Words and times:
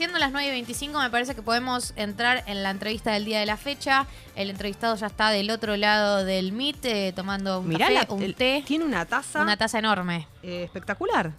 siendo 0.00 0.18
las 0.18 0.32
9 0.32 0.46
y 0.48 0.50
25, 0.52 0.98
me 0.98 1.10
parece 1.10 1.34
que 1.34 1.42
podemos 1.42 1.92
entrar 1.94 2.42
en 2.46 2.62
la 2.62 2.70
entrevista 2.70 3.12
del 3.12 3.26
día 3.26 3.38
de 3.38 3.44
la 3.44 3.58
fecha. 3.58 4.06
El 4.34 4.48
entrevistado 4.48 4.96
ya 4.96 5.08
está 5.08 5.28
del 5.28 5.50
otro 5.50 5.76
lado 5.76 6.24
del 6.24 6.52
MIT 6.52 6.84
eh, 6.86 7.12
tomando 7.14 7.60
un 7.60 7.68
Mirá 7.68 7.88
café, 7.88 8.06
la- 8.08 8.14
un 8.14 8.22
el- 8.22 8.34
té, 8.34 8.64
Tiene 8.66 8.86
una 8.86 9.04
taza 9.04 9.42
una 9.42 9.58
taza 9.58 9.78
enorme. 9.78 10.26
eh, 10.42 10.62
espectacular, 10.64 11.32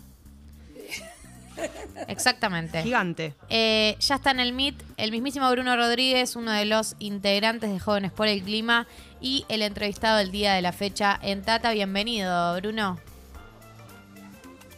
Exactamente. 2.07 2.83
gigante. 2.83 3.33
Eh, 3.49 3.95
ya 3.99 4.13
está 4.13 4.29
en 4.29 4.39
el 4.39 4.53
MIT 4.53 4.79
el 4.97 5.09
mismísimo 5.09 5.49
Bruno 5.49 5.75
Rodríguez, 5.75 6.35
uno 6.35 6.51
de 6.51 6.65
los 6.65 6.95
integrantes 6.99 7.71
de 7.71 7.79
Jóvenes 7.79 8.11
por 8.11 8.27
el 8.27 8.43
Clima 8.43 8.85
y 9.19 9.43
el 9.49 9.63
entrevistado 9.63 10.17
del 10.19 10.29
día 10.29 10.53
de 10.53 10.61
la 10.61 10.71
fecha 10.71 11.17
en 11.23 11.41
Tata. 11.41 11.71
Bienvenido, 11.71 12.55
Bruno. 12.57 12.99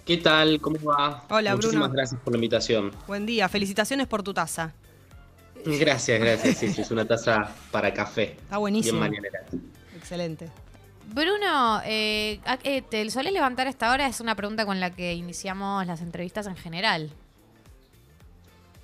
¿Qué 0.05 0.17
tal? 0.17 0.59
¿Cómo 0.59 0.77
va? 0.83 1.23
Hola, 1.29 1.55
Muchísimas 1.55 1.88
Bruno. 1.88 1.93
gracias 1.93 2.20
por 2.21 2.33
la 2.33 2.38
invitación. 2.38 2.91
Buen 3.07 3.25
día, 3.25 3.47
felicitaciones 3.47 4.07
por 4.07 4.21
tu 4.23 4.33
taza. 4.33 4.73
Gracias, 5.66 6.20
gracias. 6.20 6.57
Sí, 6.57 6.73
sí, 6.73 6.81
es 6.81 6.91
una 6.91 7.05
taza 7.07 7.55
para 7.71 7.94
café. 7.94 8.34
Está 8.41 8.58
buenísimo. 8.58 8.99
Bien 8.99 9.11
mañanera. 9.11 9.45
Excelente. 9.95 10.49
Bruno, 11.13 11.81
eh, 11.85 12.41
¿a- 12.45 12.59
eh, 12.63 12.81
¿te 12.81 13.09
solés 13.09 13.31
levantar 13.31 13.67
a 13.67 13.70
esta 13.70 13.91
hora? 13.91 14.08
Es 14.08 14.20
una 14.20 14.35
pregunta 14.35 14.66
con 14.66 14.80
la 14.81 14.94
que 14.94 15.13
iniciamos 15.13 15.85
las 15.88 16.02
entrevistas 16.02 16.47
en 16.47 16.58
general. 16.58 17.09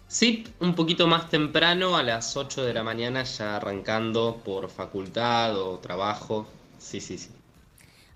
Sí, 0.08 0.46
un 0.60 0.74
poquito 0.74 1.06
más 1.08 1.30
temprano, 1.30 1.96
a 1.98 2.04
las 2.04 2.36
8 2.38 2.64
de 2.64 2.74
la 2.74 2.84
mañana, 2.84 3.24
ya 3.24 3.58
arrancando 3.58 4.42
por 4.44 4.70
facultad 4.70 5.58
o 5.60 5.78
trabajo. 5.80 6.48
Sí, 6.80 7.00
sí, 7.02 7.18
sí. 7.18 7.30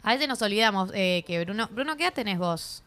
A 0.04 0.14
veces 0.14 0.28
nos 0.28 0.42
olvidamos 0.42 0.90
eh, 0.94 1.24
que 1.28 1.44
Bruno... 1.44 1.68
Bruno, 1.72 1.96
¿qué 1.98 2.04
edad 2.06 2.14
tenés 2.14 2.40
vos? 2.40 2.84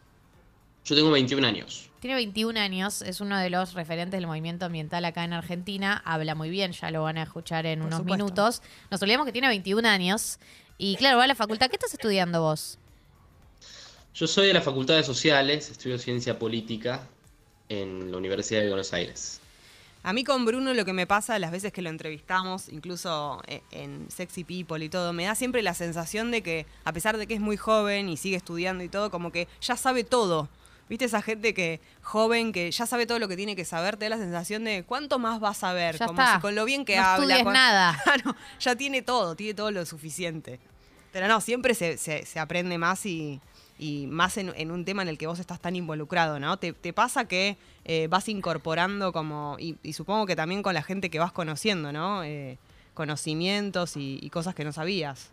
Yo 0.86 0.94
tengo 0.94 1.10
21 1.10 1.44
años. 1.46 1.90
Tiene 2.00 2.14
21 2.14 2.58
años, 2.60 3.02
es 3.02 3.20
uno 3.20 3.36
de 3.38 3.50
los 3.50 3.74
referentes 3.74 4.16
del 4.18 4.26
movimiento 4.28 4.66
ambiental 4.66 5.04
acá 5.04 5.24
en 5.24 5.32
Argentina, 5.32 6.00
habla 6.04 6.34
muy 6.36 6.48
bien, 6.48 6.70
ya 6.72 6.90
lo 6.92 7.02
van 7.02 7.18
a 7.18 7.24
escuchar 7.24 7.66
en 7.66 7.80
Por 7.80 7.88
unos 7.88 7.98
supuesto. 7.98 8.24
minutos. 8.24 8.62
Nos 8.90 9.02
olvidamos 9.02 9.26
que 9.26 9.32
tiene 9.32 9.48
21 9.48 9.84
años 9.88 10.38
y 10.78 10.94
claro, 10.96 11.18
va 11.18 11.24
a 11.24 11.26
la 11.26 11.34
facultad. 11.34 11.68
¿Qué 11.68 11.76
estás 11.76 11.92
estudiando 11.92 12.40
vos? 12.40 12.78
Yo 14.14 14.26
soy 14.26 14.46
de 14.46 14.54
la 14.54 14.62
Facultad 14.62 14.94
de 14.94 15.02
Sociales, 15.02 15.68
estudio 15.70 15.98
Ciencia 15.98 16.38
Política 16.38 17.02
en 17.68 18.10
la 18.12 18.16
Universidad 18.18 18.60
de 18.60 18.68
Buenos 18.68 18.92
Aires. 18.92 19.40
A 20.04 20.12
mí 20.12 20.22
con 20.22 20.44
Bruno 20.46 20.72
lo 20.72 20.84
que 20.84 20.92
me 20.92 21.06
pasa 21.06 21.36
las 21.40 21.50
veces 21.50 21.72
que 21.72 21.82
lo 21.82 21.90
entrevistamos, 21.90 22.68
incluso 22.68 23.42
e- 23.48 23.62
en 23.72 24.06
Sexy 24.08 24.44
People 24.44 24.82
y 24.84 24.88
todo, 24.88 25.12
me 25.12 25.24
da 25.24 25.34
siempre 25.34 25.62
la 25.64 25.74
sensación 25.74 26.30
de 26.30 26.42
que, 26.42 26.64
a 26.84 26.92
pesar 26.92 27.16
de 27.18 27.26
que 27.26 27.34
es 27.34 27.40
muy 27.40 27.56
joven 27.56 28.08
y 28.08 28.16
sigue 28.16 28.36
estudiando 28.36 28.84
y 28.84 28.88
todo, 28.88 29.10
como 29.10 29.32
que 29.32 29.48
ya 29.60 29.76
sabe 29.76 30.04
todo. 30.04 30.48
¿Viste 30.88 31.04
esa 31.06 31.20
gente 31.20 31.52
que 31.52 31.80
joven 32.02 32.52
que 32.52 32.70
ya 32.70 32.86
sabe 32.86 33.06
todo 33.06 33.18
lo 33.18 33.26
que 33.28 33.36
tiene 33.36 33.56
que 33.56 33.64
saber? 33.64 33.96
Te 33.96 34.04
da 34.08 34.10
la 34.16 34.18
sensación 34.22 34.62
de 34.64 34.84
cuánto 34.84 35.18
más 35.18 35.42
va 35.42 35.48
a 35.50 35.54
saber, 35.54 35.98
Ya 35.98 36.06
como 36.06 36.20
está. 36.22 36.36
si 36.36 36.40
con 36.40 36.54
lo 36.54 36.64
bien 36.64 36.84
que 36.84 36.96
No 36.96 37.02
habla. 37.04 37.42
con- 37.42 37.52
nada. 37.52 38.02
Ya 38.60 38.76
tiene 38.76 39.02
todo, 39.02 39.34
tiene 39.34 39.54
todo 39.54 39.70
lo 39.72 39.84
suficiente. 39.84 40.60
Pero 41.12 41.26
no, 41.28 41.40
siempre 41.40 41.74
se, 41.74 41.96
se- 41.98 42.24
se 42.24 42.38
aprende 42.38 42.78
más 42.78 43.04
y, 43.06 43.40
y 43.78 44.06
más 44.06 44.36
en, 44.36 44.52
en 44.56 44.70
un 44.70 44.84
tema 44.84 45.02
en 45.02 45.08
el 45.08 45.18
que 45.18 45.26
vos 45.26 45.38
estás 45.40 45.60
tan 45.60 45.74
involucrado, 45.74 46.38
¿no? 46.38 46.56
Te, 46.58 46.72
te 46.72 46.92
pasa 46.92 47.26
que 47.26 47.56
eh, 47.84 48.06
vas 48.08 48.28
incorporando 48.28 49.12
como, 49.12 49.56
y, 49.58 49.76
y 49.82 49.92
supongo 49.94 50.24
que 50.26 50.36
también 50.36 50.62
con 50.62 50.74
la 50.74 50.82
gente 50.82 51.10
que 51.10 51.18
vas 51.18 51.32
conociendo, 51.32 51.90
¿no? 51.90 52.22
Eh, 52.22 52.58
conocimientos 52.94 53.96
y, 53.96 54.18
y 54.22 54.30
cosas 54.30 54.54
que 54.54 54.64
no 54.64 54.72
sabías. 54.72 55.30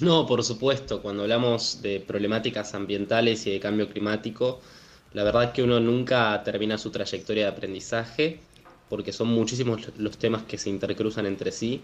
No, 0.00 0.26
por 0.26 0.42
supuesto, 0.42 1.02
cuando 1.02 1.24
hablamos 1.24 1.82
de 1.82 2.00
problemáticas 2.00 2.74
ambientales 2.74 3.46
y 3.46 3.50
de 3.50 3.60
cambio 3.60 3.88
climático, 3.88 4.60
la 5.12 5.24
verdad 5.24 5.52
que 5.52 5.62
uno 5.62 5.78
nunca 5.78 6.42
termina 6.42 6.78
su 6.78 6.90
trayectoria 6.90 7.44
de 7.44 7.50
aprendizaje, 7.50 8.40
porque 8.88 9.12
son 9.12 9.28
muchísimos 9.28 9.90
los 9.98 10.16
temas 10.16 10.42
que 10.44 10.56
se 10.56 10.70
intercruzan 10.70 11.26
entre 11.26 11.52
sí. 11.52 11.82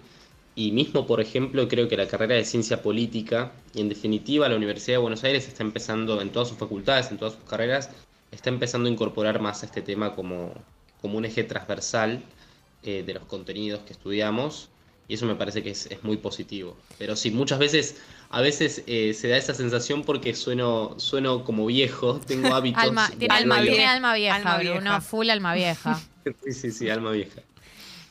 Y 0.55 0.72
mismo, 0.72 1.06
por 1.06 1.20
ejemplo, 1.20 1.69
creo 1.69 1.89
que 1.89 1.97
la 1.98 2.09
carrera 2.09 2.37
de 2.37 2.47
ciencia 2.47 2.81
política, 2.81 3.53
y 3.75 3.82
en 3.82 3.91
definitiva 3.91 4.49
la 4.49 4.56
Universidad 4.56 4.94
de 4.94 5.03
Buenos 5.03 5.22
Aires 5.25 5.47
está 5.47 5.62
empezando, 5.62 6.22
en 6.22 6.31
todas 6.31 6.49
sus 6.49 6.56
facultades, 6.56 7.10
en 7.10 7.19
todas 7.19 7.34
sus 7.34 7.44
carreras, 7.44 7.91
está 8.31 8.49
empezando 8.49 8.88
a 8.88 8.93
incorporar 8.93 9.41
más 9.43 9.62
a 9.62 9.66
este 9.66 9.82
tema 9.82 10.15
como, 10.15 10.55
como 11.03 11.19
un 11.19 11.26
eje 11.26 11.44
transversal 11.44 12.22
eh, 12.82 13.03
de 13.06 13.15
los 13.15 13.25
contenidos 13.25 13.81
que 13.81 13.93
estudiamos. 13.93 14.71
Y 15.09 15.15
eso 15.15 15.27
me 15.27 15.34
parece 15.37 15.62
que 15.62 15.71
es, 15.71 15.87
es 15.87 16.03
muy 16.03 16.17
positivo. 16.17 16.77
Pero 16.99 17.15
sí, 17.17 17.31
muchas 17.31 17.59
veces, 17.61 17.97
a 18.31 18.41
veces 18.41 18.83
eh, 18.87 19.15
se 19.15 19.28
da 19.28 19.37
esa 19.37 19.55
sensación 19.55 20.03
porque 20.05 20.34
sueno, 20.34 20.99
sueno 20.99 21.44
como 21.44 21.67
viejo, 21.67 22.21
tengo 22.27 22.55
hábitos. 22.55 22.83
Alma, 22.83 23.09
de 23.17 23.17
tiene, 23.17 23.34
alma 23.34 23.62
tiene 23.62 23.87
alma 23.87 24.15
vieja, 24.15 24.37
Alma 24.37 24.59
Bruno, 24.59 24.81
vieja. 24.81 25.00
full 25.00 25.31
alma 25.31 25.55
vieja. 25.55 26.00
Sí, 26.44 26.53
sí, 26.53 26.71
sí, 26.72 26.91
alma 26.91 27.12
vieja. 27.12 27.41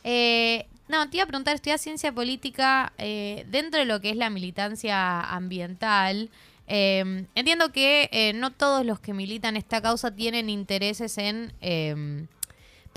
Eh, 0.04 0.66
no, 0.88 1.10
te 1.10 1.18
iba 1.18 1.24
a 1.24 1.26
preguntar, 1.26 1.54
estudias 1.54 1.80
ciencia 1.82 2.12
política 2.12 2.92
eh, 2.98 3.44
dentro 3.50 3.80
de 3.80 3.86
lo 3.86 4.00
que 4.00 4.10
es 4.10 4.16
la 4.16 4.30
militancia 4.30 5.20
ambiental. 5.20 6.30
eh, 6.66 7.26
entiendo 7.34 7.72
que 7.72 8.08
eh, 8.12 8.32
no 8.34 8.52
todos 8.52 8.86
los 8.86 9.00
que 9.00 9.12
militan 9.12 9.56
esta 9.56 9.82
causa 9.82 10.14
tienen 10.14 10.48
intereses 10.48 11.18
en 11.18 11.52
eh, 11.60 12.26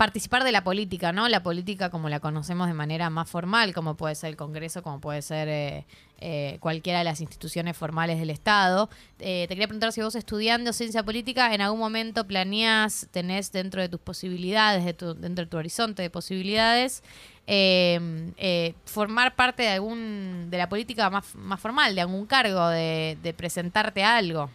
participar 0.00 0.44
de 0.44 0.50
la 0.50 0.64
política, 0.64 1.12
¿no? 1.12 1.28
La 1.28 1.42
política 1.42 1.90
como 1.90 2.08
la 2.08 2.20
conocemos 2.20 2.68
de 2.68 2.72
manera 2.72 3.10
más 3.10 3.28
formal, 3.28 3.74
como 3.74 3.96
puede 3.96 4.14
ser 4.14 4.30
el 4.30 4.36
Congreso, 4.36 4.82
como 4.82 4.98
puede 4.98 5.20
ser 5.20 5.46
eh, 5.46 5.84
eh, 6.22 6.56
cualquiera 6.60 7.00
de 7.00 7.04
las 7.04 7.20
instituciones 7.20 7.76
formales 7.76 8.18
del 8.18 8.30
Estado. 8.30 8.88
Eh, 9.18 9.44
te 9.46 9.48
quería 9.54 9.66
preguntar 9.68 9.92
si 9.92 10.00
vos 10.00 10.14
estudiando 10.14 10.72
ciencia 10.72 11.02
política 11.02 11.52
en 11.54 11.60
algún 11.60 11.80
momento 11.80 12.26
planeás, 12.26 13.08
tenés 13.10 13.52
dentro 13.52 13.82
de 13.82 13.90
tus 13.90 14.00
posibilidades, 14.00 14.86
de 14.86 14.94
tu- 14.94 15.12
dentro 15.12 15.44
de 15.44 15.50
tu 15.50 15.58
horizonte 15.58 16.00
de 16.00 16.08
posibilidades, 16.08 17.02
eh, 17.46 18.00
eh, 18.38 18.72
formar 18.86 19.34
parte 19.34 19.64
de 19.64 19.68
algún 19.68 20.48
de 20.48 20.56
la 20.56 20.70
política 20.70 21.10
más, 21.10 21.34
más 21.34 21.60
formal, 21.60 21.94
de 21.94 22.00
algún 22.00 22.24
cargo, 22.24 22.68
de, 22.68 23.18
de 23.22 23.34
presentarte 23.34 24.02
a 24.02 24.16
algo. 24.16 24.48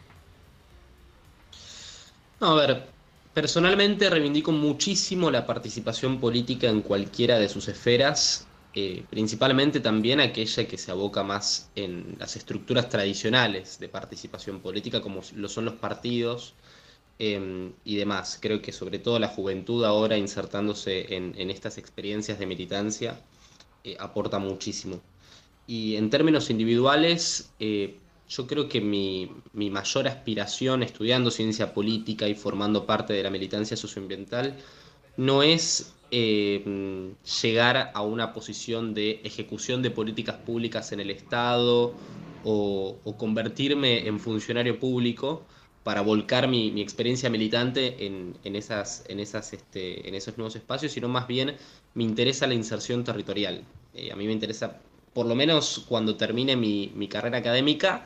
No, 2.42 2.48
a 2.48 2.56
ver, 2.56 2.95
personalmente 3.36 4.10
reivindico 4.10 4.54
muchísimo 4.54 5.30
la 5.30 5.46
participación 5.46 6.22
política 6.22 6.70
en 6.70 6.82
cualquiera 6.82 7.38
de 7.38 7.50
sus 7.50 7.68
esferas, 7.68 8.48
eh, 8.74 9.04
principalmente 9.10 9.82
también 9.82 10.22
aquella 10.22 10.66
que 10.66 10.78
se 10.78 10.90
aboca 10.90 11.22
más 11.22 11.70
en 11.76 12.16
las 12.18 12.38
estructuras 12.38 12.88
tradicionales 12.88 13.78
de 13.78 13.90
participación 13.90 14.62
política, 14.62 15.02
como 15.02 15.22
lo 15.36 15.50
son 15.50 15.66
los 15.66 15.74
partidos 15.76 16.54
eh, 17.20 17.72
y 17.84 17.98
demás. 17.98 18.40
Creo 18.42 18.62
que 18.62 18.72
sobre 18.72 19.00
todo 19.00 19.20
la 19.20 19.28
juventud 19.28 19.84
ahora 19.84 20.18
insertándose 20.18 21.14
en, 21.14 21.34
en 21.38 21.50
estas 21.50 21.78
experiencias 21.78 22.40
de 22.40 22.46
militancia 22.46 23.20
eh, 23.84 23.98
aporta 24.00 24.40
muchísimo. 24.40 25.02
Y 25.68 25.96
en 25.98 26.10
términos 26.10 26.50
individuales, 26.50 27.52
eh, 27.60 28.00
yo 28.28 28.48
creo 28.48 28.68
que 28.68 28.82
mi, 28.82 29.32
mi 29.54 29.70
mayor 29.70 30.08
aspiración 30.08 30.84
estudiando 30.84 31.32
ciencia 31.32 31.74
política 31.74 32.28
y 32.28 32.36
formando 32.36 32.86
parte 32.86 33.14
de 33.14 33.24
la 33.24 33.30
militancia 33.30 33.78
socioambiental 33.78 34.58
no 35.18 35.44
es 35.44 35.94
eh, 36.12 37.14
llegar 37.42 37.92
a 37.94 38.02
una 38.02 38.34
posición 38.34 38.94
de 38.94 39.22
ejecución 39.24 39.82
de 39.82 39.92
políticas 39.92 40.36
públicas 40.38 40.92
en 40.92 41.00
el 41.00 41.10
Estado 41.10 41.94
o, 42.44 42.98
o 43.04 43.18
convertirme 43.18 44.08
en 44.08 44.20
funcionario 44.20 44.80
público 44.80 45.46
para 45.84 46.02
volcar 46.02 46.48
mi, 46.48 46.72
mi 46.72 46.82
experiencia 46.82 47.30
militante 47.30 48.08
en, 48.08 48.36
en 48.44 48.56
esas, 48.56 49.04
en, 49.08 49.20
esas, 49.20 49.54
este, 49.54 50.08
en 50.08 50.16
esos 50.16 50.36
nuevos 50.36 50.56
espacios, 50.56 50.92
sino 50.92 51.08
más 51.08 51.28
bien 51.28 51.58
me 51.94 52.04
interesa 52.04 52.48
la 52.48 52.56
inserción 52.56 53.04
territorial. 53.04 53.64
Eh, 53.94 54.12
a 54.12 54.16
mí 54.16 54.26
me 54.26 54.34
interesa, 54.34 54.82
por 55.16 55.28
lo 55.28 55.34
menos 55.34 55.86
cuando 55.88 56.18
termine 56.18 56.58
mi, 56.58 56.92
mi 56.94 57.08
carrera 57.08 57.38
académica, 57.38 58.06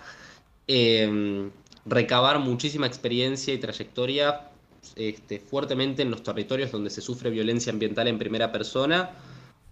eh, 0.67 1.49
recabar 1.83 2.37
muchísima 2.37 2.85
experiencia 2.85 3.51
y 3.51 3.57
trayectoria 3.57 4.51
este, 4.95 5.39
fuertemente 5.39 6.03
en 6.03 6.11
los 6.11 6.21
territorios 6.21 6.71
donde 6.71 6.91
se 6.91 7.01
sufre 7.01 7.31
violencia 7.31 7.73
ambiental 7.73 8.07
en 8.07 8.19
primera 8.19 8.51
persona 8.51 9.09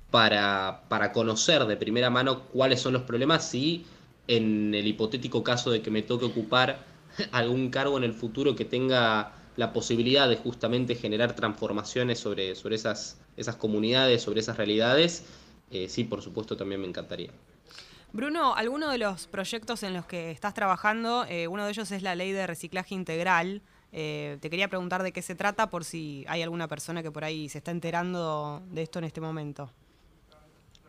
para, 0.10 0.82
para 0.90 1.12
conocer 1.12 1.66
de 1.66 1.78
primera 1.78 2.10
mano 2.10 2.42
cuáles 2.46 2.82
son 2.82 2.94
los 2.94 3.04
problemas 3.04 3.54
y 3.54 3.86
en 4.28 4.74
el 4.74 4.88
hipotético 4.88 5.44
caso 5.44 5.70
de 5.70 5.84
que 5.84 5.92
me 5.92 6.02
toque 6.02 6.26
ocupar 6.26 6.86
algún 7.32 7.70
cargo 7.70 8.00
en 8.00 8.04
el 8.04 8.14
futuro 8.14 8.56
que 8.56 8.66
tenga 8.66 9.36
la 9.58 9.74
posibilidad 9.74 10.28
de 10.28 10.38
justamente 10.38 10.96
generar 10.96 11.36
transformaciones 11.36 12.18
sobre, 12.18 12.56
sobre 12.56 12.78
esas, 12.78 13.20
esas 13.38 13.58
comunidades, 13.58 14.24
sobre 14.24 14.40
esas 14.40 14.58
realidades, 14.58 15.24
eh, 15.72 15.88
sí, 15.90 16.04
por 16.04 16.22
supuesto, 16.22 16.56
también 16.56 16.82
me 16.82 16.88
encantaría. 16.88 17.32
Bruno, 18.14 18.56
alguno 18.56 18.90
de 18.90 18.98
los 18.98 19.28
proyectos 19.28 19.84
en 19.84 19.94
los 19.94 20.06
que 20.06 20.32
estás 20.32 20.54
trabajando, 20.54 21.26
eh, 21.26 21.48
uno 21.48 21.66
de 21.66 21.72
ellos 21.72 21.92
es 21.92 22.02
la 22.02 22.16
ley 22.16 22.32
de 22.32 22.48
reciclaje 22.48 22.96
integral. 22.96 23.62
Eh, 23.92 24.38
te 24.42 24.50
quería 24.50 24.70
preguntar 24.70 25.04
de 25.04 25.12
qué 25.12 25.22
se 25.22 25.36
trata 25.36 25.70
por 25.70 25.84
si 25.84 26.26
hay 26.28 26.42
alguna 26.42 26.68
persona 26.68 27.04
que 27.04 27.12
por 27.12 27.24
ahí 27.24 27.50
se 27.50 27.58
está 27.58 27.72
enterando 27.72 28.62
de 28.72 28.84
esto 28.84 29.00
en 29.00 29.06
este 29.06 29.22
momento. 29.22 29.72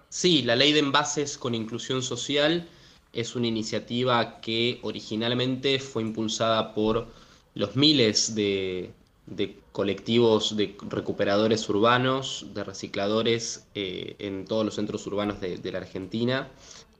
Sí, 0.08 0.42
la 0.42 0.56
ley 0.56 0.72
de 0.72 0.78
envases 0.78 1.36
con 1.36 1.54
inclusión 1.54 2.02
social 2.02 2.68
es 3.12 3.34
una 3.34 3.46
iniciativa 3.46 4.40
que 4.40 4.78
originalmente 4.82 5.80
fue 5.80 6.02
impulsada 6.02 6.72
por 6.74 7.08
los 7.54 7.76
miles 7.76 8.34
de, 8.34 8.92
de 9.30 9.58
colectivos 9.72 10.56
de 10.56 10.76
recuperadores 10.88 11.68
urbanos, 11.68 12.46
de 12.54 12.64
recicladores 12.64 13.66
eh, 13.74 14.16
en 14.18 14.44
todos 14.46 14.64
los 14.64 14.74
centros 14.74 15.06
urbanos 15.06 15.40
de, 15.40 15.72
la 15.72 15.78
Argentina, 15.78 16.48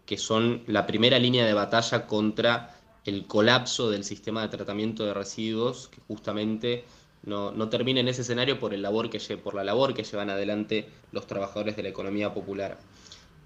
que 0.07 0.19
son 0.19 0.63
la 0.67 0.87
primera 0.87 1.19
línea 1.19 1.47
de 1.47 1.55
batalla 1.55 2.07
contra 2.07 2.75
el 3.05 3.27
colapso 3.27 3.91
del 3.91 4.05
sistema 4.05 4.43
de 4.43 4.49
tratamiento 4.49 5.05
de 5.05 5.15
residuos, 5.15 5.89
que 5.89 6.01
justamente 6.07 6.85
no, 7.23 7.51
no 7.51 7.69
termina 7.69 8.01
en 8.01 8.09
ese 8.09 8.23
escenario 8.23 8.61
por, 8.61 8.75
el 8.75 8.83
labor 8.83 9.11
que, 9.11 9.19
por 9.37 9.55
la 9.55 9.65
labor 9.65 9.95
que 9.95 10.05
llevan 10.05 10.31
adelante 10.31 10.89
los 11.13 11.27
trabajadores 11.27 11.77
de 11.77 11.83
la 11.83 11.89
economía 11.89 12.35
popular. 12.35 12.79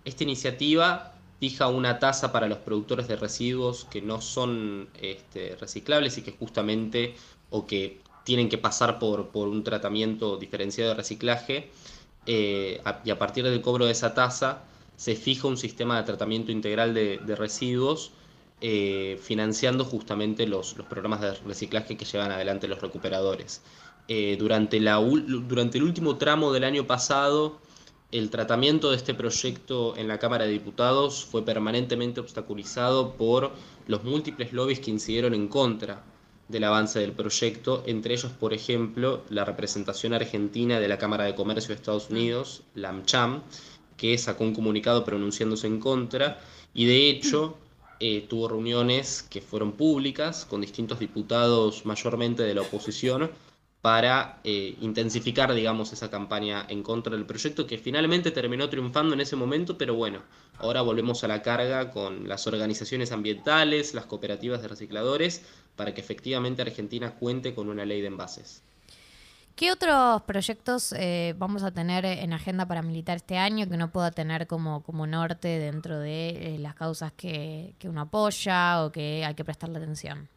Esta 0.04 0.24
iniciativa 0.24 1.14
fija 1.38 1.68
una 1.68 1.98
tasa 1.98 2.32
para 2.32 2.48
los 2.48 2.58
productores 2.58 3.08
de 3.08 3.16
residuos 3.16 3.84
que 3.84 4.02
no 4.02 4.20
son 4.20 4.88
este, 5.00 5.56
reciclables 5.56 6.18
y 6.18 6.22
que 6.22 6.32
justamente 6.32 7.14
o 7.50 7.66
que 7.66 8.00
tienen 8.24 8.48
que 8.48 8.58
pasar 8.58 8.98
por, 8.98 9.28
por 9.28 9.48
un 9.48 9.64
tratamiento 9.64 10.36
diferenciado 10.36 10.90
de 10.90 10.96
reciclaje 10.96 11.70
eh, 12.26 12.80
y 13.04 13.10
a 13.10 13.18
partir 13.18 13.44
del 13.44 13.60
cobro 13.62 13.86
de 13.86 13.92
esa 13.92 14.14
tasa 14.14 14.64
se 14.96 15.16
fija 15.16 15.48
un 15.48 15.56
sistema 15.56 15.96
de 15.96 16.04
tratamiento 16.04 16.52
integral 16.52 16.94
de, 16.94 17.18
residuos 17.36 18.12
eh, 18.60 19.18
financiando 19.20 19.84
justamente 19.84 20.46
los, 20.46 20.76
los, 20.76 20.86
programas 20.86 21.20
de 21.20 21.34
reciclaje 21.34 21.96
que 21.96 22.04
llevan 22.04 22.30
adelante 22.30 22.68
los 22.68 22.80
recuperadores. 22.80 23.62
Eh, 24.06 24.36
durante, 24.38 24.78
la, 24.78 24.96
durante 24.96 25.78
el 25.78 25.84
último 25.84 26.16
tramo 26.16 26.52
del 26.52 26.62
año 26.64 26.86
pasado, 26.86 27.58
el 28.12 28.30
tratamiento 28.30 28.90
de 28.90 28.96
este 28.96 29.14
proyecto 29.14 29.96
en 29.96 30.06
la 30.06 30.18
Cámara 30.18 30.44
de 30.44 30.50
Diputados 30.52 31.24
fue 31.24 31.44
permanentemente 31.44 32.20
obstaculizado 32.20 33.14
por 33.14 33.52
los 33.86 34.04
múltiples 34.04 34.52
lobbies 34.52 34.80
que 34.80 34.90
incidieron 34.90 35.34
en 35.34 35.48
contra 35.48 36.04
del 36.48 36.64
avance 36.64 36.98
del 36.98 37.12
proyecto, 37.12 37.82
entre 37.86 38.14
ellos, 38.14 38.32
por 38.32 38.52
ejemplo, 38.52 39.22
la 39.30 39.44
representación 39.44 40.14
argentina 40.14 40.80
de 40.80 40.88
la 40.88 40.98
Cámara 40.98 41.24
de 41.24 41.34
Comercio 41.34 41.68
de 41.68 41.74
Estados 41.74 42.10
Unidos, 42.10 42.62
la 42.74 42.90
AmCham, 42.90 43.42
que 43.96 44.18
sacó 44.18 44.44
un 44.44 44.54
comunicado 44.54 45.04
pronunciándose 45.04 45.66
en 45.66 45.78
contra 45.78 46.40
y 46.74 46.86
de 46.86 47.08
hecho 47.08 47.56
eh, 48.00 48.26
tuvo 48.28 48.48
reuniones 48.48 49.22
que 49.22 49.40
fueron 49.40 49.72
públicas 49.72 50.44
con 50.44 50.60
distintos 50.60 50.98
diputados 50.98 51.86
mayormente 51.86 52.42
de 52.42 52.54
la 52.54 52.62
oposición 52.62 53.30
para 53.82 54.38
eh, 54.44 54.76
intensificar, 54.80 55.52
digamos, 55.52 55.92
esa 55.92 56.08
campaña 56.08 56.64
en 56.68 56.84
contra 56.84 57.16
del 57.16 57.26
proyecto 57.26 57.66
que 57.66 57.78
finalmente 57.78 58.30
terminó 58.30 58.68
triunfando 58.70 59.12
en 59.12 59.20
ese 59.20 59.34
momento, 59.34 59.76
pero 59.76 59.96
bueno, 59.96 60.22
ahora 60.58 60.82
volvemos 60.82 61.24
a 61.24 61.28
la 61.28 61.42
carga 61.42 61.90
con 61.90 62.28
las 62.28 62.46
organizaciones 62.46 63.10
ambientales, 63.10 63.92
las 63.92 64.06
cooperativas 64.06 64.62
de 64.62 64.68
recicladores, 64.68 65.44
para 65.74 65.92
que 65.92 66.00
efectivamente 66.00 66.62
Argentina 66.62 67.16
cuente 67.16 67.54
con 67.54 67.68
una 67.68 67.84
ley 67.84 68.00
de 68.00 68.06
envases. 68.06 68.62
¿Qué 69.56 69.72
otros 69.72 70.22
proyectos 70.22 70.92
eh, 70.92 71.34
vamos 71.36 71.64
a 71.64 71.72
tener 71.72 72.04
en 72.04 72.32
agenda 72.32 72.66
para 72.66 72.82
militar 72.82 73.16
este 73.16 73.36
año 73.36 73.68
que 73.68 73.74
uno 73.74 73.90
pueda 73.90 74.12
tener 74.12 74.46
como, 74.46 74.82
como 74.84 75.08
norte 75.08 75.48
dentro 75.58 75.98
de 75.98 76.54
eh, 76.54 76.58
las 76.60 76.76
causas 76.76 77.12
que, 77.12 77.74
que 77.80 77.88
uno 77.88 78.02
apoya 78.02 78.84
o 78.84 78.92
que 78.92 79.24
hay 79.24 79.34
que 79.34 79.44
prestarle 79.44 79.78
atención? 79.78 80.28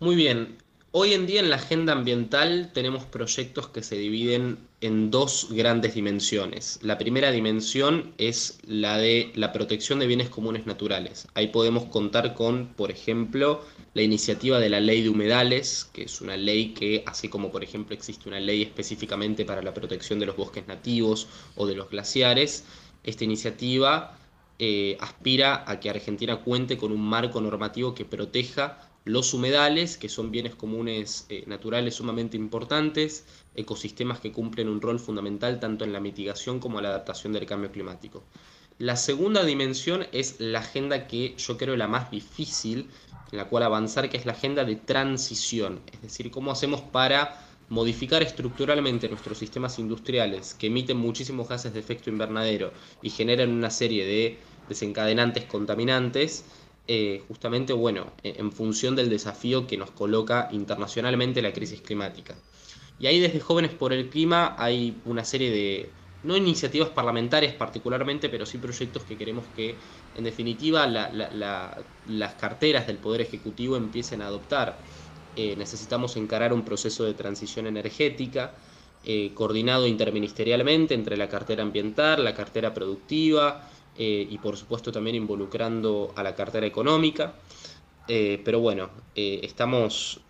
Muy 0.00 0.16
bien, 0.16 0.58
Hoy 0.98 1.12
en 1.12 1.26
día 1.26 1.40
en 1.40 1.50
la 1.50 1.56
agenda 1.56 1.92
ambiental 1.92 2.70
tenemos 2.72 3.04
proyectos 3.04 3.68
que 3.68 3.82
se 3.82 3.96
dividen 3.96 4.56
en 4.80 5.10
dos 5.10 5.48
grandes 5.50 5.94
dimensiones. 5.94 6.78
La 6.80 6.96
primera 6.96 7.30
dimensión 7.32 8.14
es 8.16 8.58
la 8.66 8.96
de 8.96 9.30
la 9.34 9.52
protección 9.52 9.98
de 9.98 10.06
bienes 10.06 10.30
comunes 10.30 10.64
naturales. 10.64 11.28
Ahí 11.34 11.48
podemos 11.48 11.84
contar 11.84 12.32
con, 12.32 12.68
por 12.68 12.90
ejemplo, 12.90 13.62
la 13.92 14.00
iniciativa 14.00 14.58
de 14.58 14.70
la 14.70 14.80
ley 14.80 15.02
de 15.02 15.10
humedales, 15.10 15.90
que 15.92 16.04
es 16.04 16.22
una 16.22 16.38
ley 16.38 16.72
que, 16.72 17.04
así 17.04 17.28
como 17.28 17.52
por 17.52 17.62
ejemplo 17.62 17.94
existe 17.94 18.30
una 18.30 18.40
ley 18.40 18.62
específicamente 18.62 19.44
para 19.44 19.60
la 19.60 19.74
protección 19.74 20.18
de 20.18 20.24
los 20.24 20.36
bosques 20.38 20.66
nativos 20.66 21.28
o 21.56 21.66
de 21.66 21.74
los 21.74 21.90
glaciares, 21.90 22.64
esta 23.04 23.22
iniciativa 23.22 24.16
eh, 24.58 24.96
aspira 24.98 25.62
a 25.70 25.78
que 25.78 25.90
Argentina 25.90 26.38
cuente 26.38 26.78
con 26.78 26.90
un 26.90 27.02
marco 27.02 27.38
normativo 27.42 27.94
que 27.94 28.06
proteja 28.06 28.85
los 29.06 29.32
humedales, 29.34 29.96
que 29.96 30.08
son 30.08 30.32
bienes 30.32 30.56
comunes 30.56 31.26
eh, 31.28 31.44
naturales 31.46 31.94
sumamente 31.94 32.36
importantes, 32.36 33.24
ecosistemas 33.54 34.18
que 34.18 34.32
cumplen 34.32 34.68
un 34.68 34.80
rol 34.80 34.98
fundamental 34.98 35.60
tanto 35.60 35.84
en 35.84 35.92
la 35.92 36.00
mitigación 36.00 36.58
como 36.58 36.78
en 36.78 36.82
la 36.82 36.88
adaptación 36.90 37.32
del 37.32 37.46
cambio 37.46 37.70
climático. 37.70 38.24
La 38.78 38.96
segunda 38.96 39.44
dimensión 39.44 40.06
es 40.10 40.40
la 40.40 40.58
agenda 40.58 41.06
que 41.06 41.36
yo 41.38 41.56
creo 41.56 41.76
la 41.76 41.86
más 41.86 42.10
difícil 42.10 42.90
en 43.30 43.38
la 43.38 43.48
cual 43.48 43.62
avanzar, 43.62 44.10
que 44.10 44.16
es 44.16 44.26
la 44.26 44.32
agenda 44.32 44.64
de 44.64 44.74
transición, 44.74 45.80
es 45.92 46.02
decir, 46.02 46.32
cómo 46.32 46.50
hacemos 46.50 46.80
para 46.80 47.46
modificar 47.68 48.24
estructuralmente 48.24 49.08
nuestros 49.08 49.38
sistemas 49.38 49.78
industriales 49.78 50.54
que 50.54 50.66
emiten 50.66 50.96
muchísimos 50.96 51.48
gases 51.48 51.72
de 51.72 51.80
efecto 51.80 52.10
invernadero 52.10 52.72
y 53.02 53.10
generan 53.10 53.50
una 53.50 53.70
serie 53.70 54.04
de 54.04 54.38
desencadenantes 54.68 55.44
contaminantes, 55.44 56.44
eh, 56.88 57.22
justamente, 57.28 57.72
bueno, 57.72 58.12
en 58.22 58.52
función 58.52 58.94
del 58.96 59.08
desafío 59.10 59.66
que 59.66 59.76
nos 59.76 59.90
coloca 59.90 60.48
internacionalmente 60.52 61.42
la 61.42 61.52
crisis 61.52 61.80
climática. 61.80 62.36
Y 62.98 63.06
ahí 63.06 63.20
desde 63.20 63.40
Jóvenes 63.40 63.72
por 63.72 63.92
el 63.92 64.08
Clima 64.08 64.54
hay 64.58 64.96
una 65.04 65.24
serie 65.24 65.50
de, 65.50 65.90
no 66.22 66.36
iniciativas 66.36 66.88
parlamentarias 66.88 67.54
particularmente, 67.54 68.28
pero 68.28 68.46
sí 68.46 68.58
proyectos 68.58 69.04
que 69.04 69.16
queremos 69.16 69.44
que, 69.54 69.74
en 70.16 70.24
definitiva, 70.24 70.86
las 70.86 72.34
carteras 72.34 72.86
del 72.86 72.96
Poder 72.98 73.20
Ejecutivo 73.20 73.76
empiecen 73.76 74.22
a 74.22 74.26
adoptar. 74.26 74.78
Eh, 75.36 75.54
necesitamos 75.56 76.16
encarar 76.16 76.52
un 76.52 76.64
proceso 76.64 77.04
de 77.04 77.14
transición 77.14 77.66
energética 77.66 78.54
eh, 79.04 79.32
coordinado 79.34 79.86
interministerialmente 79.86 80.94
entre 80.94 81.16
la 81.16 81.28
cartera 81.28 81.62
ambiental, 81.62 82.24
la 82.24 82.34
cartera 82.34 82.74
productiva, 82.74 83.68
eh, 83.98 84.26
y 84.30 84.38
por 84.38 84.56
supuesto 84.56 84.92
también 84.92 85.16
involucrando 85.16 86.12
a 86.16 86.22
la 86.22 86.34
cartera 86.34 86.66
económica. 86.66 87.34
Eh, 88.08 88.40
pero 88.44 88.60
bueno, 88.60 88.90
eh, 89.14 89.40
estamos 89.42 90.20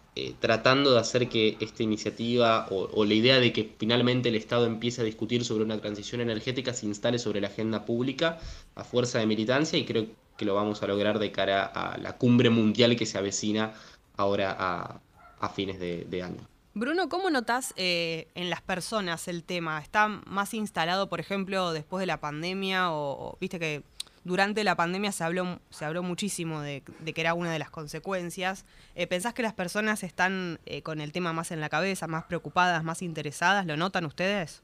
tratando 0.40 0.94
de 0.94 0.98
hacer 0.98 1.28
que 1.28 1.58
esta 1.60 1.82
iniciativa 1.82 2.68
o, 2.70 3.04
la 3.04 3.12
idea 3.12 3.38
de 3.38 3.52
que 3.52 3.74
finalmente 3.78 4.30
el 4.30 4.34
Estado 4.34 4.64
empiece 4.64 5.02
a 5.02 5.04
discutir 5.04 5.44
sobre 5.44 5.62
una 5.62 5.78
transición 5.78 6.22
energética 6.22 6.72
se 6.72 6.86
instale 6.86 7.18
sobre 7.18 7.42
la 7.42 7.48
agenda 7.48 7.84
pública 7.84 8.38
a 8.76 8.82
fuerza 8.82 9.18
de 9.18 9.26
militancia 9.26 9.78
y 9.78 9.84
creo 9.84 10.06
que 10.38 10.46
lo 10.46 10.54
vamos 10.54 10.82
a 10.82 10.86
lograr 10.86 11.18
de 11.18 11.32
cara 11.32 11.66
a 11.66 11.98
la 11.98 12.16
cumbre 12.16 12.48
mundial 12.48 12.96
que 12.96 13.04
se 13.04 13.18
avecina 13.18 13.74
ahora 14.16 14.56
a, 14.58 15.48
fines 15.50 15.78
de 15.78 16.22
año. 16.22 16.55
Bruno, 16.78 17.08
¿cómo 17.08 17.30
notas 17.30 17.72
eh, 17.78 18.28
en 18.34 18.50
las 18.50 18.60
personas 18.60 19.28
el 19.28 19.44
tema? 19.44 19.80
¿Está 19.80 20.08
más 20.08 20.52
instalado, 20.52 21.08
por 21.08 21.20
ejemplo, 21.20 21.72
después 21.72 22.00
de 22.00 22.06
la 22.06 22.20
pandemia? 22.20 22.92
O, 22.92 23.38
viste 23.40 23.58
que 23.58 23.82
durante 24.24 24.62
la 24.62 24.76
pandemia 24.76 25.10
se 25.10 25.24
habló, 25.24 25.58
se 25.70 25.86
habló 25.86 26.02
muchísimo 26.02 26.60
de, 26.60 26.82
que 26.82 27.18
era 27.18 27.32
una 27.32 27.50
de 27.50 27.58
las 27.58 27.70
consecuencias. 27.70 28.66
Eh, 28.94 29.06
¿Pensás 29.06 29.32
que 29.32 29.42
las 29.42 29.54
personas 29.54 30.02
están 30.02 30.60
eh, 30.66 30.82
con 30.82 31.00
el 31.00 31.12
tema 31.12 31.32
más 31.32 31.50
en 31.50 31.62
la 31.62 31.70
cabeza, 31.70 32.08
más 32.08 32.24
preocupadas, 32.24 32.84
más 32.84 33.00
interesadas? 33.00 33.64
¿Lo 33.64 33.78
notan 33.78 34.04
ustedes? 34.04 34.60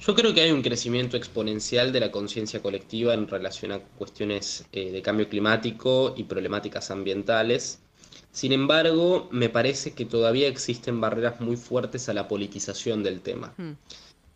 Yo 0.00 0.16
creo 0.16 0.34
que 0.34 0.40
hay 0.40 0.50
un 0.50 0.62
crecimiento 0.62 1.16
exponencial 1.16 1.92
de 1.92 2.00
la 2.00 2.10
conciencia 2.10 2.60
colectiva 2.60 3.14
en 3.14 3.28
relación 3.28 3.70
a 3.70 3.78
cuestiones 3.78 4.66
de 4.72 5.02
cambio 5.02 5.28
climático 5.28 6.14
y 6.16 6.24
problemáticas 6.24 6.90
ambientales. 6.90 7.81
Sin 8.32 8.52
embargo, 8.52 9.28
me 9.30 9.50
parece 9.50 9.92
que 9.92 10.06
todavía 10.06 10.48
existen 10.48 11.00
barreras 11.00 11.40
muy 11.40 11.56
fuertes 11.56 12.08
a 12.08 12.14
la 12.14 12.28
politización 12.28 13.02
del 13.02 13.20
tema. 13.20 13.52
Hmm. 13.58 13.72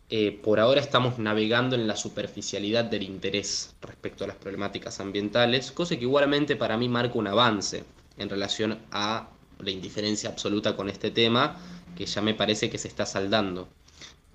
Eh, 0.09 0.39
por 0.41 0.61
ahora 0.61 0.79
estamos 0.79 1.19
navegando 1.19 1.75
en 1.75 1.85
la 1.85 1.97
superficialidad 1.97 2.85
del 2.85 3.03
interés 3.03 3.75
respecto 3.81 4.23
a 4.23 4.27
las 4.27 4.37
problemáticas 4.37 5.01
ambientales, 5.01 5.71
cosa 5.71 5.97
que 5.97 6.03
igualmente 6.03 6.55
para 6.55 6.77
mí 6.77 6.87
marca 6.87 7.17
un 7.19 7.27
avance 7.27 7.83
en 8.17 8.29
relación 8.29 8.79
a 8.91 9.29
la 9.59 9.71
indiferencia 9.71 10.29
absoluta 10.29 10.77
con 10.77 10.89
este 10.89 11.11
tema, 11.11 11.59
que 11.97 12.05
ya 12.05 12.21
me 12.21 12.35
parece 12.35 12.69
que 12.69 12.77
se 12.77 12.87
está 12.87 13.05
saldando. 13.05 13.67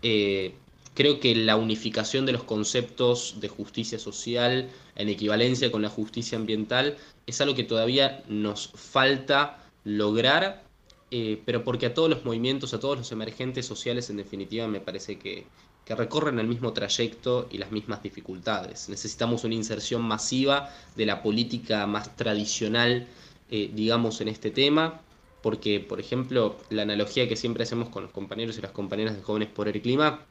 Eh, 0.02 0.52
creo 0.94 1.20
que 1.20 1.34
la 1.34 1.56
unificación 1.56 2.26
de 2.26 2.32
los 2.32 2.44
conceptos 2.44 3.36
de 3.40 3.48
justicia 3.48 3.98
social 3.98 4.68
en 4.96 5.08
equivalencia 5.08 5.72
con 5.72 5.80
la 5.80 5.88
justicia 5.88 6.36
ambiental 6.36 6.98
es 7.26 7.40
algo 7.40 7.54
que 7.54 7.64
todavía 7.64 8.22
nos 8.28 8.68
falta 8.74 9.58
lograr, 9.84 10.62
eh, 11.10 11.40
pero 11.44 11.64
porque 11.64 11.86
a 11.86 11.94
todos 11.94 12.08
los 12.08 12.24
movimientos, 12.24 12.74
a 12.74 12.80
todos 12.80 12.98
los 12.98 13.12
emergentes 13.12 13.66
sociales 13.66 14.10
en 14.10 14.16
definitiva 14.16 14.66
me 14.68 14.80
parece 14.80 15.18
que, 15.18 15.46
recorren 15.94 16.38
el 16.38 16.48
mismo 16.48 16.72
trayecto 16.72 17.48
y 17.50 17.58
las 17.58 17.70
mismas 17.70 18.02
dificultades. 18.02 18.88
Necesitamos 18.88 19.44
una 19.44 19.54
inserción 19.54 20.00
masiva 20.00 20.70
de 20.96 21.04
la 21.04 21.22
política 21.22 21.86
más 21.86 22.16
tradicional, 22.16 23.06
eh, 23.50 23.70
digamos, 23.74 24.22
en 24.22 24.28
este 24.28 24.50
tema, 24.50 25.02
porque, 25.42 25.80
por 25.80 26.00
ejemplo, 26.00 26.56
la 26.70 26.82
analogía 26.82 27.28
que 27.28 27.36
siempre 27.36 27.64
hacemos 27.64 27.90
con 27.90 28.04
los 28.04 28.12
compañeros 28.12 28.56
y 28.56 28.62
las 28.62 28.70
compañeras 28.70 29.16
de 29.16 29.22
Jóvenes 29.22 29.50
por 29.50 29.68
el 29.68 29.82
Clima 29.82 30.24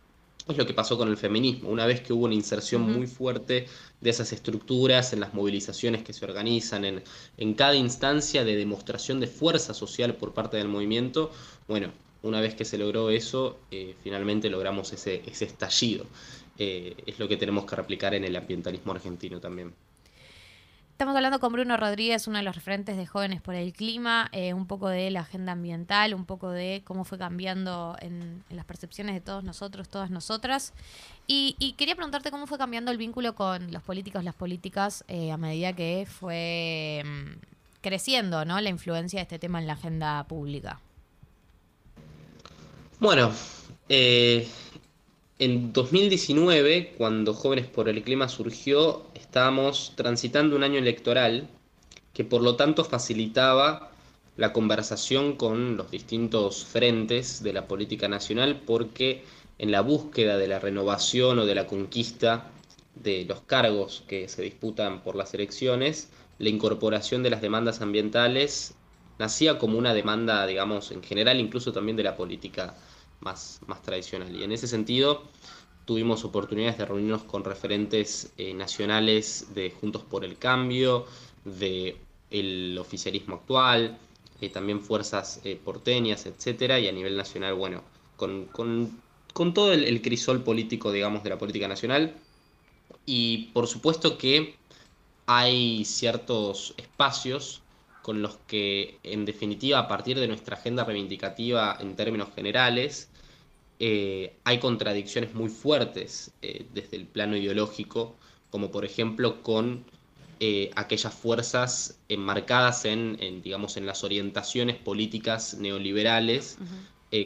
es 0.48 0.58
lo 0.58 0.66
que 0.66 0.74
pasó 0.74 0.98
con 0.98 1.08
el 1.10 1.18
feminismo. 1.18 1.70
Una 1.70 1.86
vez 1.86 2.02
que 2.02 2.14
hubo 2.14 2.26
una 2.26 2.34
inserción 2.34 2.82
muy 2.82 3.08
fuerte 3.08 3.68
de 4.00 4.10
esas 4.10 4.34
estructuras 4.34 5.14
en 5.14 5.20
las 5.20 5.34
movilizaciones 5.34 6.04
que 6.04 6.14
se 6.14 6.26
organizan, 6.26 6.86
en, 6.86 7.04
en 7.38 7.54
cada 7.54 7.76
instancia 7.76 8.44
de 8.44 8.56
demostración 8.56 9.20
de 9.20 9.28
fuerza 9.28 9.74
social 9.74 10.16
por 10.16 10.34
parte 10.34 10.58
del 10.58 10.68
movimiento, 10.68 11.32
bueno, 11.68 11.92
una 12.24 12.42
vez 12.42 12.56
que 12.56 12.66
se 12.66 12.78
logró 12.78 13.10
eso, 13.10 13.60
eh, 13.72 13.96
finalmente 14.04 14.50
logramos 14.50 14.94
ese, 14.94 15.24
ese 15.26 15.46
estallido. 15.46 16.06
Eh, 16.58 16.96
es 17.06 17.18
lo 17.18 17.28
que 17.28 17.38
tenemos 17.38 17.66
que 17.66 17.76
replicar 17.76 18.14
en 18.14 18.24
el 18.24 18.36
ambientalismo 18.36 18.92
argentino 18.92 19.40
también. 19.40 19.74
Estamos 21.02 21.16
hablando 21.16 21.40
con 21.40 21.52
Bruno 21.52 21.78
Rodríguez, 21.78 22.28
uno 22.28 22.38
de 22.38 22.44
los 22.44 22.54
referentes 22.54 22.96
de 22.96 23.08
Jóvenes 23.08 23.42
por 23.42 23.56
el 23.56 23.74
Clima, 23.74 24.30
eh, 24.34 24.54
un 24.54 24.68
poco 24.68 24.88
de 24.88 25.10
la 25.10 25.22
agenda 25.22 25.54
ambiental, 25.54 26.14
un 26.14 26.26
poco 26.26 26.52
de 26.52 26.84
cómo 26.86 27.06
fue 27.06 27.18
cambiando 27.18 27.96
en, 28.02 28.44
las 28.52 28.66
percepciones 28.66 29.16
de 29.16 29.20
todos 29.20 29.44
nosotros, 29.44 29.90
todas 29.90 30.12
nosotras. 30.12 30.74
Y, 31.26 31.74
quería 31.76 31.96
preguntarte 31.96 32.30
cómo 32.30 32.46
fue 32.46 32.60
cambiando 32.60 32.92
el 32.92 33.00
vínculo 33.00 33.34
con 33.34 33.72
los 33.72 33.82
políticos, 33.82 34.24
las 34.24 34.36
políticas, 34.36 35.04
eh, 35.08 35.32
a 35.32 35.38
medida 35.38 35.74
que 35.74 36.06
fue 36.08 37.02
mm, 37.04 37.30
creciendo 37.82 38.46
¿no? 38.46 38.62
la 38.62 38.70
influencia 38.70 39.18
de 39.18 39.24
este 39.24 39.40
tema 39.40 39.60
en 39.60 39.66
la 39.66 39.74
agenda 39.74 40.24
pública. 40.26 40.80
Bueno, 43.00 43.32
eh, 43.90 44.48
en 45.40 45.74
2019, 45.74 46.94
cuando 46.96 47.34
Jóvenes 47.34 47.66
por 47.66 47.90
el 47.90 48.04
Clima 48.04 48.30
surgió, 48.30 49.08
estábamos 49.32 49.94
transitando 49.96 50.58
un 50.58 50.64
año 50.64 50.78
electoral 50.78 51.48
que 52.14 52.26
por 52.26 52.42
lo 52.42 52.58
tanto 52.58 52.84
facilitaba 52.84 53.90
la 54.36 54.52
conversación 54.52 55.38
con 55.38 55.78
los 55.78 55.90
distintos 55.90 56.66
frentes 56.66 57.42
de 57.42 57.54
la 57.54 57.66
política 57.66 58.10
nacional 58.10 58.62
porque 58.66 59.24
en 59.58 59.72
la 59.72 59.80
búsqueda 59.80 60.38
de 60.38 60.50
la 60.50 60.60
renovación 60.60 61.40
o 61.40 61.46
de 61.46 61.56
la 61.56 61.66
conquista 61.66 62.52
de 62.96 63.24
los 63.24 63.40
cargos 63.44 64.04
que 64.06 64.28
se 64.28 64.42
disputan 64.42 65.02
por 65.02 65.16
las 65.16 65.34
elecciones, 65.34 66.10
la 66.38 66.50
incorporación 66.50 67.24
de 67.24 67.30
las 67.30 67.42
demandas 67.42 67.80
ambientales 67.80 68.74
nacía 69.18 69.58
como 69.58 69.78
una 69.78 69.94
demanda, 69.94 70.46
digamos, 70.46 70.92
en 70.92 71.02
general, 71.04 71.40
incluso 71.40 71.72
también 71.72 71.96
de 71.96 72.04
la 72.04 72.18
política 72.18 72.76
más, 73.22 73.62
más 73.66 73.82
tradicional. 73.82 74.36
Y 74.36 74.44
en 74.44 74.52
ese 74.52 74.68
sentido 74.68 75.24
tuvimos 75.92 76.24
oportunidades 76.24 76.78
de 76.78 76.86
reunirnos 76.86 77.24
con 77.24 77.44
referentes 77.44 78.32
eh, 78.38 78.54
nacionales 78.54 79.48
de 79.54 79.72
Juntos 79.72 80.02
por 80.04 80.24
el 80.24 80.38
Cambio, 80.38 81.06
de 81.44 81.98
el 82.30 82.78
oficialismo 82.80 83.36
actual, 83.36 83.98
eh, 84.40 84.48
también 84.48 84.80
fuerzas 84.80 85.42
eh, 85.44 85.60
porteñas, 85.62 86.26
etcétera, 86.26 86.80
y 86.80 86.88
a 86.88 86.94
nivel 86.94 87.18
nacional, 87.18 87.56
bueno, 87.56 87.84
con, 88.16 88.46
con, 88.46 89.54
todo 89.54 89.74
el, 89.74 89.84
el, 89.84 90.02
crisol 90.02 90.42
político, 90.46 90.94
digamos, 90.94 91.26
de 91.26 91.30
la 91.32 91.38
política 91.38 91.68
nacional. 91.68 92.16
Y 93.06 93.50
por 93.54 93.68
supuesto 93.68 94.18
que 94.18 94.56
hay 95.26 95.84
ciertos 95.84 96.74
espacios 96.78 97.64
con 98.02 98.22
los 98.22 98.38
que, 98.48 98.98
en 99.04 99.26
definitiva, 99.26 99.80
a 99.80 99.90
partir 99.90 100.18
de 100.18 100.30
nuestra 100.30 100.56
agenda 100.56 100.86
reivindicativa 100.86 101.78
en 101.82 101.98
términos 101.98 102.30
generales, 102.34 103.11
eh, 103.84 104.38
hay 104.44 104.60
contradicciones 104.60 105.34
muy 105.34 105.50
fuertes 105.50 106.36
eh, 106.44 106.68
desde 106.72 106.98
el 106.98 107.08
plano 107.08 107.36
ideológico, 107.36 108.16
como 108.52 108.70
por 108.70 108.86
ejemplo 108.86 109.42
con 109.42 109.86
eh, 110.40 110.70
aquellas 110.76 111.12
fuerzas 111.16 112.00
enmarcadas 112.08 112.86
en, 112.86 113.42
digamos, 113.42 113.78
en 113.78 113.88
las 113.88 114.04
orientaciones 114.04 114.76
políticas 114.76 115.56
neoliberales, 115.56 116.60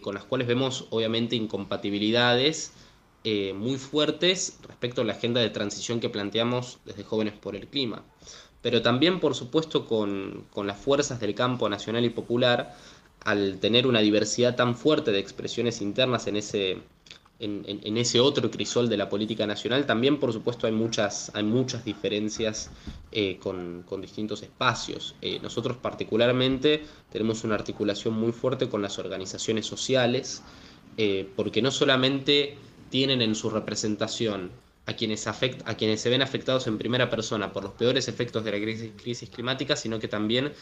con 0.02 0.16
las 0.16 0.24
cuales 0.24 0.48
vemos 0.48 0.88
obviamente 0.92 1.36
incompatibilidades 1.36 2.72
muy 3.54 3.78
fuertes 3.78 4.58
respecto 4.66 5.02
a 5.02 5.04
la 5.04 5.14
agenda 5.14 5.42
de 5.42 5.50
transición 5.50 6.00
que 6.00 6.10
planteamos 6.10 6.80
desde 6.86 7.04
Jóvenes 7.04 7.34
por 7.34 7.56
el 7.56 7.68
Clima. 7.68 8.04
Pero 8.62 8.82
también, 8.82 9.20
por 9.20 9.36
supuesto, 9.36 9.86
con, 9.86 10.48
con 10.52 10.66
las 10.66 10.78
fuerzas 10.78 11.20
del 11.20 11.36
campo 11.36 11.70
nacional 11.70 12.04
y 12.06 12.10
popular, 12.10 12.76
al 13.26 13.58
tener 13.60 13.88
una 13.88 14.00
diversidad 14.00 14.56
tan 14.56 14.76
fuerte 14.76 15.12
de 15.12 15.20
expresiones 15.20 15.82
internas 15.82 16.28
en 16.28 16.38
ese, 16.38 16.78
en, 17.40 17.98
ese 17.98 18.20
otro 18.20 18.50
crisol 18.52 18.88
de 18.88 18.98
la 18.98 19.10
política 19.10 19.48
nacional, 19.48 19.88
también 19.88 20.20
por 20.20 20.32
supuesto 20.32 20.68
hay 20.68 20.74
muchas, 20.74 21.32
hay 21.34 21.44
muchas 21.44 21.84
diferencias 21.84 22.70
eh, 23.12 23.38
con, 23.40 23.84
distintos 24.00 24.44
espacios. 24.44 25.16
Eh, 25.24 25.40
nosotros 25.42 25.78
particularmente 25.78 26.84
tenemos 27.12 27.44
una 27.44 27.56
articulación 27.56 28.14
muy 28.14 28.32
fuerte 28.32 28.70
con 28.70 28.84
las 28.84 29.00
organizaciones 29.00 29.66
sociales, 29.66 30.44
eh, 30.98 31.28
porque 31.36 31.64
no 31.64 31.72
solamente 31.72 32.58
tienen 32.92 33.24
en 33.24 33.34
su 33.34 33.50
representación 33.50 34.52
a 34.86 34.94
quienes, 34.94 35.26
afect, 35.26 35.68
a 35.68 35.76
quienes 35.76 36.00
se 36.00 36.12
ven 36.12 36.22
afectados 36.22 36.68
en 36.68 36.78
primera 36.78 37.10
persona 37.10 37.52
por 37.52 37.64
los 37.64 37.74
peores 37.74 38.08
efectos 38.08 38.44
de 38.44 38.52
la 38.52 38.60
crisis, 38.60 38.92
crisis 39.02 39.32
climática, 39.32 39.76
sino 39.76 39.98
que 39.98 40.08
también 40.08 40.54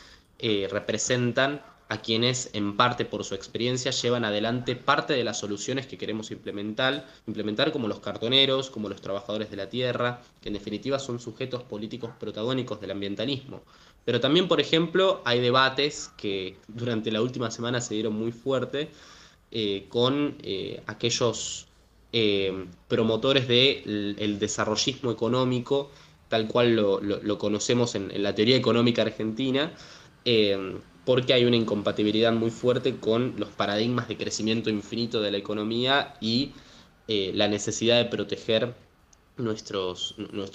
representan 0.69 1.61
a 1.93 2.01
quienes 2.01 2.49
en 2.53 2.75
parte 2.75 3.05
por 3.05 3.23
su 3.23 3.35
experiencia 3.35 3.91
llevan 3.91 4.25
adelante 4.25 4.75
parte 4.75 5.13
de 5.13 5.23
las 5.23 5.37
soluciones 5.37 5.85
que 5.85 5.95
queremos 5.95 6.31
implementar, 6.31 7.05
implementar 7.27 7.71
como 7.71 7.87
los 7.87 7.99
cartoneros, 7.99 8.71
como 8.71 8.89
los 8.89 8.99
trabajadores 8.99 9.51
de 9.51 9.57
la 9.57 9.69
tierra, 9.69 10.19
que 10.41 10.49
en 10.49 10.55
definitiva 10.55 10.97
son 10.97 11.19
sujetos 11.19 11.61
políticos 11.61 12.09
protagónicos 12.19 12.81
del 12.81 12.89
ambientalismo. 12.89 13.61
Pero 14.05 14.19
también, 14.19 14.47
por 14.47 14.59
ejemplo, 14.59 15.21
hay 15.23 15.39
debates 15.39 16.09
que 16.17 16.57
durante 16.67 17.11
la 17.11 17.21
última 17.21 17.51
semana 17.51 17.79
se 17.79 17.93
dieron 17.93 18.15
muy 18.15 18.31
fuerte 18.31 18.89
eh, 19.51 19.85
con 19.87 20.37
eh, 20.41 20.81
aquellos 20.87 21.67
eh, 22.11 22.65
promotores 22.87 23.47
del 23.47 24.15
el 24.17 24.39
desarrollismo 24.39 25.11
económico, 25.11 25.91
tal 26.27 26.47
cual 26.47 26.75
lo, 26.75 27.37
conocemos 27.37 27.93
en, 27.93 28.23
la 28.23 28.33
teoría 28.33 28.55
económica 28.55 29.03
argentina, 29.03 29.71
porque 31.05 31.33
hay 31.33 31.45
una 31.45 31.55
incompatibilidad 31.55 32.31
muy 32.31 32.49
fuerte 32.49 32.97
con 32.97 33.35
los 33.37 33.49
paradigmas 33.49 34.07
de 34.07 34.17
crecimiento 34.17 34.69
infinito 34.69 35.21
de 35.21 35.31
la 35.31 35.37
economía 35.37 36.15
y 36.21 36.51
eh, 37.07 37.31
la 37.35 37.47
necesidad 37.47 37.97
de 37.97 38.05
proteger 38.05 38.73
nuestro 39.37 39.95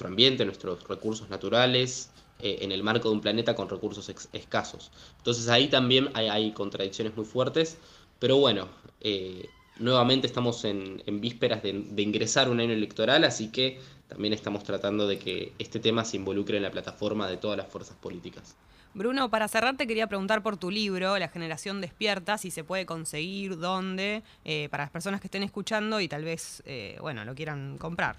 ambiente, 0.07 0.45
nuestros 0.45 0.87
recursos 0.89 1.29
naturales, 1.29 2.11
eh, 2.41 2.59
en 2.61 2.71
el 2.71 2.85
marco 2.85 3.09
de 3.09 3.15
un 3.17 3.21
planeta 3.21 3.57
con 3.57 3.69
recursos 3.69 4.09
escasos. 4.33 4.93
Entonces 5.19 5.49
ahí 5.49 5.69
también 5.69 6.11
hay, 6.15 6.53
contradicciones 6.53 7.17
muy 7.17 7.27
fuertes, 7.27 7.79
pero 8.21 8.37
bueno, 8.37 8.69
eh, 9.01 9.49
nuevamente 9.79 10.29
estamos 10.29 10.65
en, 10.65 11.03
vísperas 11.21 11.65
de, 11.65 11.73
de, 11.73 12.03
ingresar 12.03 12.49
un 12.49 12.61
año 12.61 12.73
electoral, 12.73 13.25
así 13.25 13.51
que 13.51 13.81
también 14.07 14.33
estamos 14.33 14.63
tratando 14.63 15.09
de 15.09 15.19
que 15.19 15.53
este 15.59 15.81
tema 15.81 16.05
se 16.05 16.17
involucre 16.17 16.57
en 16.59 16.63
la 16.63 16.71
plataforma 16.71 17.29
de 17.29 17.39
todas 17.39 17.59
las 17.59 17.67
fuerzas 17.67 17.97
políticas. 17.97 18.55
Bruno, 18.99 19.31
para 19.31 19.47
cerrar 19.47 19.77
te 19.77 19.87
quería 19.87 20.09
preguntar 20.09 20.43
por 20.43 20.57
tu 20.57 20.73
libro, 20.73 21.17
La 21.19 21.29
generación 21.29 21.81
despierta, 21.81 22.37
si 22.37 22.51
se 22.51 22.65
puede 22.65 22.85
conseguir, 22.85 23.57
dónde, 23.57 24.25
eh, 24.45 24.69
para 24.73 24.83
las 24.83 24.91
personas 24.91 25.21
que 25.21 25.29
estén 25.29 25.45
escuchando 25.45 26.01
y 26.01 26.09
tal 26.09 26.25
vez, 26.25 26.65
eh, 26.67 26.99
bueno, 27.01 27.25
lo 27.25 27.33
quieran 27.37 27.79
comprar. 27.79 28.17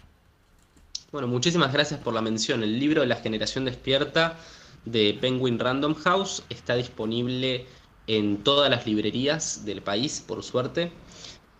Bueno, 1.11 1.27
muchísimas 1.27 1.73
gracias 1.73 1.99
por 1.99 2.13
la 2.13 2.21
mención. 2.21 2.63
El 2.63 2.79
libro 2.79 3.05
La 3.05 3.17
generación 3.17 3.65
despierta 3.65 4.37
de 4.85 5.17
Penguin 5.19 5.59
Random 5.59 5.95
House 5.95 6.43
está 6.49 6.75
disponible 6.75 7.65
en 8.07 8.37
todas 8.37 8.71
las 8.71 8.87
librerías 8.87 9.65
del 9.65 9.81
país, 9.81 10.23
por 10.25 10.43
suerte. 10.43 10.93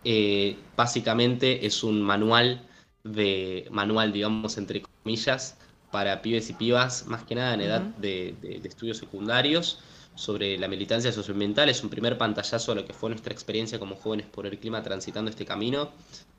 Eh, 0.02 0.56
básicamente 0.78 1.66
es 1.66 1.84
un 1.84 2.00
manual 2.00 2.66
de 3.04 3.68
manual, 3.70 4.14
digamos, 4.14 4.56
entre 4.56 4.80
comillas, 4.80 5.58
para 5.90 6.22
pibes 6.22 6.50
y 6.50 6.52
pibas, 6.52 7.06
más 7.06 7.24
que 7.24 7.34
nada 7.34 7.54
en 7.54 7.60
edad 7.62 7.80
de, 7.80 8.34
estudios 8.64 8.98
secundarios, 8.98 9.80
sobre 10.14 10.58
la 10.58 10.68
militancia 10.68 11.12
socioambiental. 11.12 11.68
Es 11.68 11.82
un 11.82 11.90
primer 11.90 12.18
pantallazo 12.18 12.74
de 12.74 12.82
lo 12.82 12.86
que 12.86 12.92
fue 12.92 13.10
nuestra 13.10 13.32
experiencia 13.32 13.78
como 13.78 13.96
jóvenes 13.96 14.26
por 14.26 14.46
el 14.46 14.58
clima 14.58 14.82
transitando 14.82 15.30
este 15.30 15.44
camino. 15.44 15.90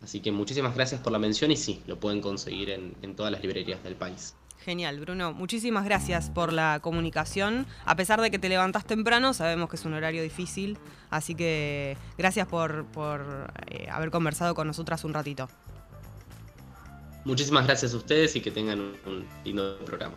Así 0.03 0.20
que 0.20 0.31
muchísimas 0.31 0.75
gracias 0.75 1.01
por 1.01 1.12
la 1.12 1.20
mención 1.20 1.51
y 1.51 1.58
sí, 1.58 1.81
lo 1.88 2.00
pueden 2.00 2.22
conseguir 2.22 2.70
en, 2.70 2.96
en 3.01 3.15
todas 3.15 3.31
las 3.31 3.41
librerías 3.41 3.84
del 3.84 3.96
país. 3.96 4.36
Genial, 4.63 5.00
Bruno. 5.00 5.34
Muchísimas 5.34 5.86
gracias 5.86 6.29
por 6.29 6.53
la 6.53 6.79
comunicación. 6.81 7.65
A 7.84 7.96
pesar 7.96 8.22
de 8.22 8.29
que 8.29 8.38
te 8.38 8.48
levantas 8.48 8.86
temprano, 8.86 9.34
sabemos 9.34 9.70
que 9.70 9.75
es 9.75 9.86
un 9.86 9.93
horario 9.93 10.22
difícil, 10.22 10.77
así 11.10 11.34
que 11.34 11.98
gracias 12.17 12.48
por, 12.48 12.86
por 12.86 13.51
eh, 13.67 13.88
haber 13.89 14.12
conversado 14.12 14.53
con 14.53 14.67
nosotras 14.67 15.03
un 15.03 15.15
ratito. 15.15 15.50
Muchísimas 17.24 17.66
gracias 17.66 17.94
a 17.94 17.98
ustedes 17.98 18.36
y 18.36 18.42
que 18.42 18.51
tengan 18.51 18.80
un 18.80 19.28
lindo 19.44 19.78
programa. 19.86 20.16